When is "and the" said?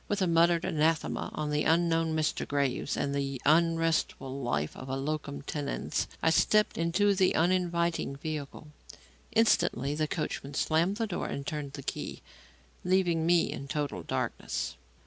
2.97-3.39